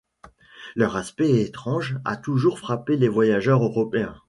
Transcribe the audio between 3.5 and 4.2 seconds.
européens.